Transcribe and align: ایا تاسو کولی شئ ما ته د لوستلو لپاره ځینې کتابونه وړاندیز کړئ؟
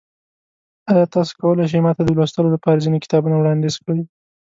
ایا 0.91 1.05
تاسو 1.13 1.31
کولی 1.41 1.65
شئ 1.71 1.79
ما 1.85 1.91
ته 1.97 2.01
د 2.05 2.09
لوستلو 2.17 2.53
لپاره 2.55 2.83
ځینې 2.85 2.97
کتابونه 3.05 3.35
وړاندیز 3.37 3.75
کړئ؟ 3.83 4.01